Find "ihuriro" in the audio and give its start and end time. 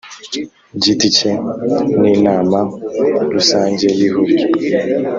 4.07-4.47